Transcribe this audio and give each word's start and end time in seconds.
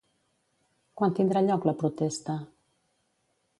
Quan 1.01 1.13
tindrà 1.19 1.45
lloc 1.49 1.69
la 1.71 1.75
protesta? 1.83 2.39